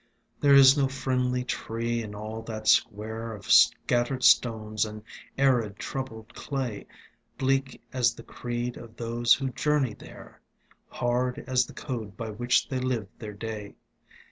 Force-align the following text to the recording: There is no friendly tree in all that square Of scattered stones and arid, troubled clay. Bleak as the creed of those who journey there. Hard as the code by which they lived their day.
There 0.39 0.55
is 0.55 0.75
no 0.75 0.87
friendly 0.87 1.43
tree 1.43 2.01
in 2.01 2.15
all 2.15 2.41
that 2.41 2.67
square 2.67 3.33
Of 3.35 3.51
scattered 3.51 4.23
stones 4.23 4.83
and 4.83 5.03
arid, 5.37 5.77
troubled 5.77 6.33
clay. 6.33 6.87
Bleak 7.37 7.79
as 7.93 8.15
the 8.15 8.23
creed 8.23 8.77
of 8.77 8.95
those 8.95 9.35
who 9.35 9.49
journey 9.51 9.93
there. 9.93 10.41
Hard 10.89 11.43
as 11.45 11.67
the 11.67 11.73
code 11.75 12.17
by 12.17 12.31
which 12.31 12.67
they 12.67 12.79
lived 12.79 13.09
their 13.19 13.33
day. 13.33 13.75